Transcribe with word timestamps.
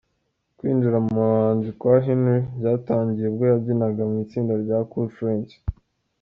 Kwinjira 0.57 0.97
mu 1.05 1.11
buhanzi 1.19 1.69
kwa 1.79 1.95
Henry 2.05 2.39
byatangiye 2.59 3.27
ubwo 3.29 3.43
yabyinaga 3.51 4.01
mu 4.09 4.15
itsinda 4.23 4.53
rya 4.63 4.77
‘Cool 4.91 5.09
Friends’. 5.17 5.51